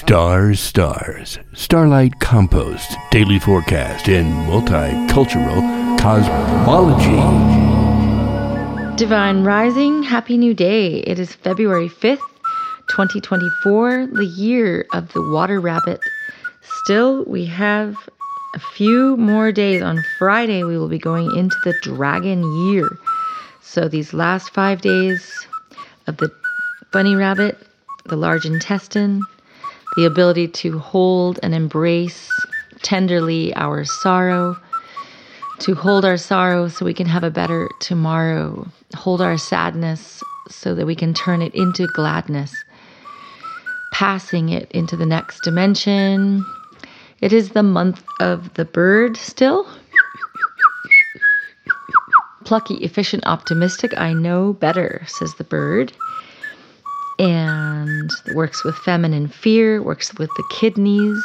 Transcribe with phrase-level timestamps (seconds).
[0.00, 5.60] Stars, stars, starlight compost, daily forecast, and multicultural
[6.00, 7.20] cosmology.
[8.96, 11.00] Divine Rising, Happy New Day.
[11.00, 12.26] It is February 5th,
[12.88, 16.00] 2024, the year of the water rabbit.
[16.82, 17.94] Still, we have
[18.54, 19.82] a few more days.
[19.82, 22.88] On Friday, we will be going into the dragon year.
[23.60, 25.46] So, these last five days
[26.06, 26.32] of the
[26.90, 27.58] bunny rabbit,
[28.06, 29.22] the large intestine,
[29.96, 32.30] the ability to hold and embrace
[32.82, 34.56] tenderly our sorrow,
[35.58, 40.74] to hold our sorrow so we can have a better tomorrow, hold our sadness so
[40.74, 42.52] that we can turn it into gladness,
[43.92, 46.44] passing it into the next dimension.
[47.20, 49.68] It is the month of the bird still.
[52.44, 55.92] Plucky, efficient, optimistic, I know better, says the bird
[57.20, 61.22] and works with feminine fear, works with the kidneys.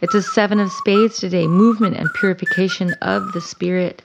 [0.00, 4.02] It's a seven of spades today, movement and purification of the spirit.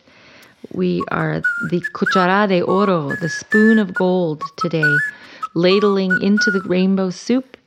[0.72, 4.94] We are the cuchara de oro, the spoon of gold today,
[5.56, 7.58] ladling into the rainbow soup,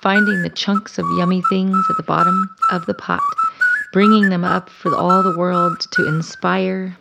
[0.00, 3.20] finding the chunks of yummy things at the bottom of the pot,
[3.92, 6.96] bringing them up for all the world to inspire,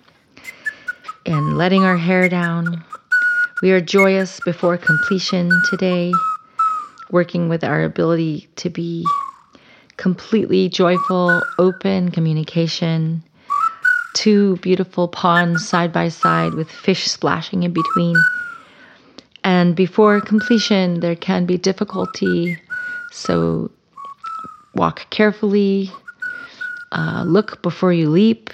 [1.28, 2.84] and letting our hair down,
[3.62, 6.14] we are joyous before completion today,
[7.12, 9.06] working with our ability to be
[9.98, 13.22] completely joyful, open communication.
[14.14, 18.16] Two beautiful ponds side by side with fish splashing in between.
[19.44, 22.58] And before completion, there can be difficulty.
[23.12, 23.72] So
[24.74, 25.92] walk carefully,
[26.94, 28.52] uh, look before you leap.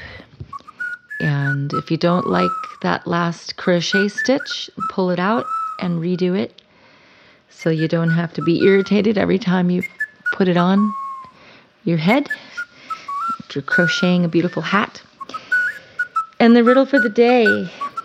[1.19, 5.45] And if you don't like that last crochet stitch, pull it out
[5.79, 6.61] and redo it
[7.49, 9.81] so you don't have to be irritated every time you
[10.33, 10.93] put it on
[11.85, 12.27] your head.
[13.39, 15.01] If you're crocheting a beautiful hat.
[16.39, 17.45] And the riddle for the day.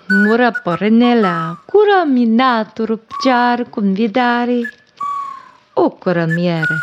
[0.09, 4.65] Mura porenella, cura minato rupciare convidare,
[5.77, 6.79] okra miere.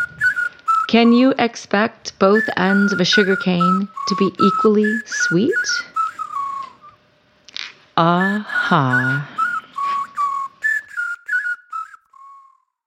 [0.88, 5.52] Can you expect both ends of a sugar cane to be equally sweet?
[7.98, 9.37] Aha.